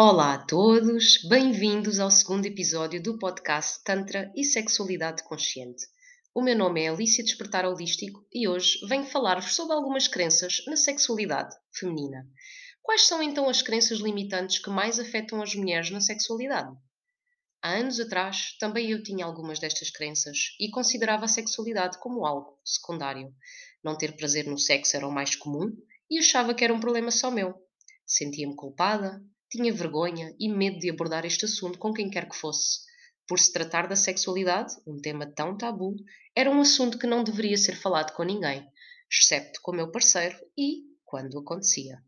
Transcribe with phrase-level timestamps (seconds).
[0.00, 5.84] Olá a todos, bem-vindos ao segundo episódio do podcast Tantra e Sexualidade Consciente.
[6.32, 10.76] O meu nome é Alicia Despertar Holístico e hoje venho falar-vos sobre algumas crenças na
[10.76, 12.24] sexualidade feminina.
[12.80, 16.70] Quais são então as crenças limitantes que mais afetam as mulheres na sexualidade?
[17.60, 22.56] Há anos atrás também eu tinha algumas destas crenças e considerava a sexualidade como algo
[22.64, 23.34] secundário.
[23.82, 25.76] Não ter prazer no sexo era o mais comum
[26.08, 27.52] e achava que era um problema só meu.
[28.06, 29.20] Sentia-me culpada,
[29.50, 32.80] tinha vergonha e medo de abordar este assunto com quem quer que fosse.
[33.26, 35.94] Por se tratar da sexualidade, um tema tão tabu,
[36.34, 38.66] era um assunto que não deveria ser falado com ninguém,
[39.10, 41.98] excepto com meu parceiro e quando acontecia.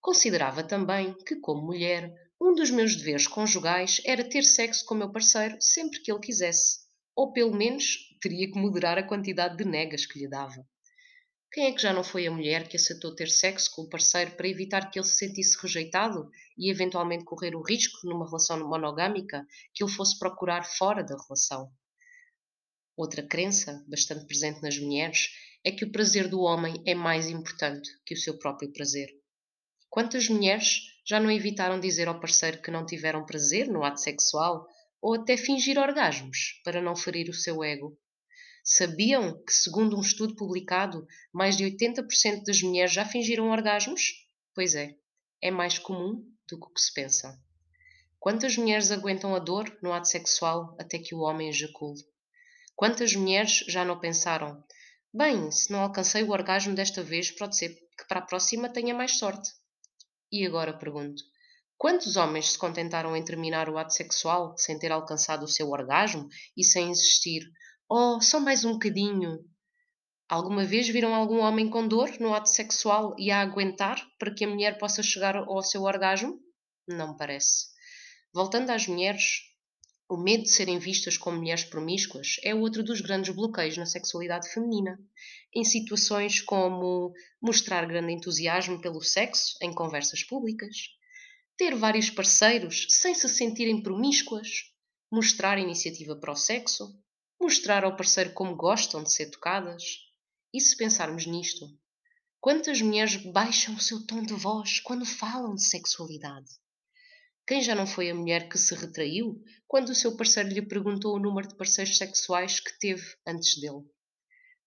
[0.00, 5.10] Considerava também que, como mulher, um dos meus deveres conjugais era ter sexo com meu
[5.10, 6.78] parceiro sempre que ele quisesse,
[7.14, 10.64] ou pelo menos teria que moderar a quantidade de negas que lhe dava.
[11.50, 14.32] Quem é que já não foi a mulher que aceitou ter sexo com o parceiro
[14.32, 19.46] para evitar que ele se sentisse rejeitado e eventualmente correr o risco, numa relação monogâmica,
[19.72, 21.72] que ele fosse procurar fora da relação?
[22.96, 25.30] Outra crença, bastante presente nas mulheres,
[25.64, 29.08] é que o prazer do homem é mais importante que o seu próprio prazer.
[29.88, 34.66] Quantas mulheres já não evitaram dizer ao parceiro que não tiveram prazer no ato sexual
[35.00, 37.98] ou até fingir orgasmos para não ferir o seu ego?
[38.70, 44.28] Sabiam que, segundo um estudo publicado, mais de 80% das mulheres já fingiram orgasmos?
[44.54, 44.94] Pois é,
[45.40, 47.40] é mais comum do que o que se pensa.
[48.20, 52.04] Quantas mulheres aguentam a dor no ato sexual até que o homem ejacule?
[52.76, 54.62] Quantas mulheres já não pensaram:
[55.14, 58.94] bem, se não alcancei o orgasmo desta vez, pode ser que para a próxima tenha
[58.94, 59.50] mais sorte?
[60.30, 61.22] E agora pergunto:
[61.78, 66.28] quantos homens se contentaram em terminar o ato sexual sem ter alcançado o seu orgasmo
[66.54, 67.50] e sem insistir
[67.90, 69.42] Oh, só mais um bocadinho.
[70.28, 74.44] Alguma vez viram algum homem com dor no ato sexual e a aguentar para que
[74.44, 76.38] a mulher possa chegar ao seu orgasmo?
[76.86, 77.68] Não parece.
[78.30, 79.40] Voltando às mulheres,
[80.06, 84.52] o medo de serem vistas como mulheres promíscuas é outro dos grandes bloqueios na sexualidade
[84.52, 85.00] feminina.
[85.54, 90.76] Em situações como mostrar grande entusiasmo pelo sexo em conversas públicas,
[91.56, 94.74] ter vários parceiros sem se sentirem promíscuas,
[95.10, 96.94] mostrar iniciativa para o sexo,
[97.40, 99.82] mostrar ao parceiro como gostam de ser tocadas.
[100.52, 101.66] E se pensarmos nisto,
[102.40, 106.48] quantas mulheres baixam o seu tom de voz quando falam de sexualidade?
[107.46, 111.14] Quem já não foi a mulher que se retraiu quando o seu parceiro lhe perguntou
[111.14, 113.84] o número de parceiros sexuais que teve antes dele?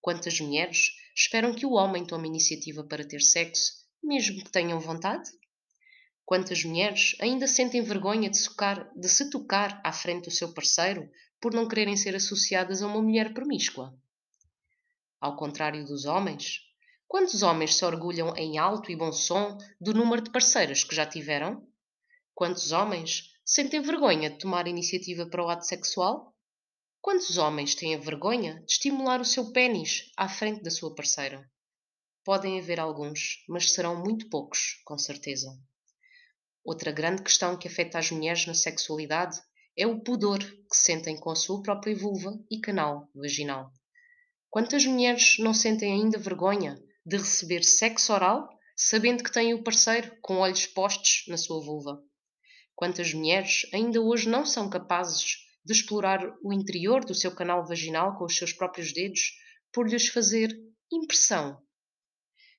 [0.00, 5.30] Quantas mulheres esperam que o homem tome iniciativa para ter sexo, mesmo que tenham vontade?
[6.30, 11.10] Quantas mulheres ainda sentem vergonha de, socar, de se tocar à frente do seu parceiro
[11.40, 13.92] por não quererem ser associadas a uma mulher promíscua.
[15.20, 16.60] Ao contrário dos homens,
[17.08, 21.04] quantos homens se orgulham em alto e bom som do número de parceiras que já
[21.04, 21.66] tiveram?
[22.32, 26.32] Quantos homens sentem vergonha de tomar iniciativa para o ato sexual?
[27.00, 31.50] Quantos homens têm a vergonha de estimular o seu pênis à frente da sua parceira?
[32.24, 35.58] Podem haver alguns, mas serão muito poucos, com certeza.
[36.64, 39.40] Outra grande questão que afeta as mulheres na sexualidade
[39.76, 43.72] é o pudor que sentem com a sua própria vulva e canal vaginal.
[44.50, 50.14] Quantas mulheres não sentem ainda vergonha de receber sexo oral sabendo que têm o parceiro
[50.20, 52.02] com olhos postos na sua vulva?
[52.74, 58.18] Quantas mulheres ainda hoje não são capazes de explorar o interior do seu canal vaginal
[58.18, 59.32] com os seus próprios dedos
[59.72, 60.50] por lhes fazer
[60.92, 61.58] impressão?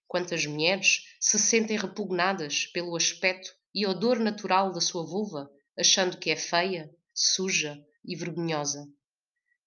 [0.08, 6.30] Quantas mulheres se sentem repugnadas pelo aspecto e odor natural da sua vulva, achando que
[6.30, 8.88] é feia suja e vergonhosa.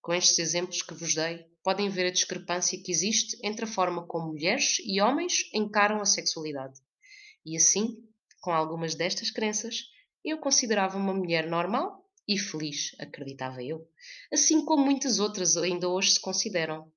[0.00, 4.06] Com estes exemplos que vos dei, podem ver a discrepância que existe entre a forma
[4.06, 6.78] como mulheres e homens encaram a sexualidade.
[7.44, 7.96] E assim,
[8.40, 9.84] com algumas destas crenças,
[10.22, 13.86] eu considerava uma mulher normal e feliz, acreditava eu,
[14.32, 16.90] assim como muitas outras ainda hoje se consideram.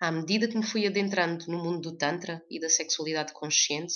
[0.00, 3.94] À medida que me fui adentrando no mundo do Tantra e da sexualidade consciente,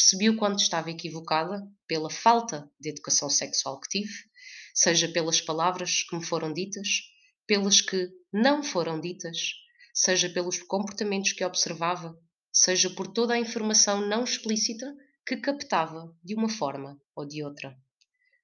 [0.00, 4.30] percebi o quanto estava equivocada pela falta de educação sexual que tive
[4.72, 7.02] seja pelas palavras que me foram ditas,
[7.46, 9.52] pelas que não foram ditas,
[9.92, 12.18] seja pelos comportamentos que observava,
[12.50, 14.90] seja por toda a informação não explícita
[15.26, 17.76] que captava de uma forma ou de outra.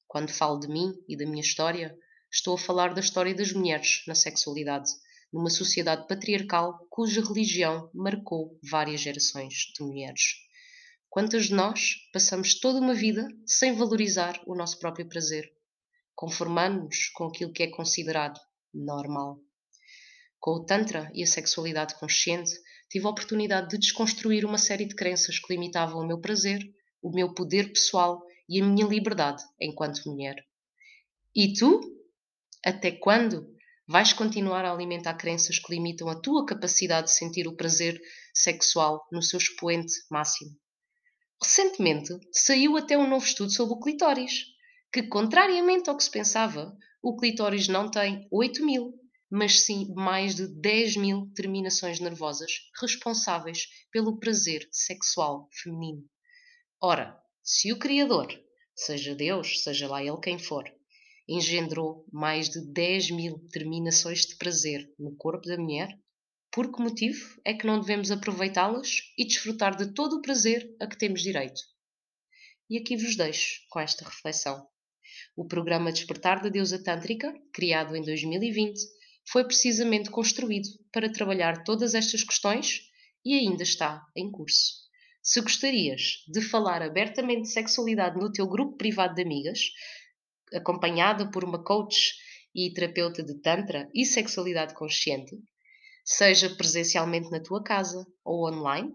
[0.07, 1.97] Quando falo de mim e da minha história,
[2.31, 4.91] estou a falar da história das mulheres na sexualidade,
[5.33, 10.46] numa sociedade patriarcal cuja religião marcou várias gerações de mulheres.
[11.17, 15.51] Quantas de nós passamos toda uma vida sem valorizar o nosso próprio prazer?
[16.15, 18.39] conformando-nos com aquilo que é considerado
[18.75, 19.41] normal.
[20.39, 22.53] Com o Tantra e a sexualidade consciente,
[22.91, 26.61] tive a oportunidade de desconstruir uma série de crenças que limitavam o meu prazer,
[27.01, 30.47] o meu poder pessoal e a minha liberdade enquanto mulher.
[31.35, 31.81] E tu?
[32.63, 33.57] Até quando
[33.89, 37.99] vais continuar a alimentar crenças que limitam a tua capacidade de sentir o prazer
[38.35, 40.55] sexual no seu expoente máximo?
[41.43, 44.47] Recentemente saiu até um novo estudo sobre o clitóris,
[44.93, 48.95] que, contrariamente ao que se pensava, o clitóris não tem 8 mil,
[49.31, 56.05] mas sim mais de 10 mil terminações nervosas responsáveis pelo prazer sexual feminino.
[56.81, 58.29] Ora, se o Criador,
[58.75, 60.65] seja Deus, seja lá ele quem for,
[61.29, 65.89] engendrou mais de 10 mil terminações de prazer no corpo da mulher,
[66.51, 70.87] por que motivo é que não devemos aproveitá-las e desfrutar de todo o prazer a
[70.87, 71.61] que temos direito?
[72.69, 74.67] E aqui vos deixo com esta reflexão.
[75.37, 78.81] O programa Despertar da Deusa Tântrica, criado em 2020,
[79.29, 82.81] foi precisamente construído para trabalhar todas estas questões
[83.25, 84.87] e ainda está em curso.
[85.23, 89.61] Se gostarias de falar abertamente de sexualidade no teu grupo privado de amigas,
[90.55, 92.15] acompanhada por uma coach
[92.55, 95.37] e terapeuta de Tantra e sexualidade consciente,
[96.09, 98.95] seja presencialmente na tua casa ou online,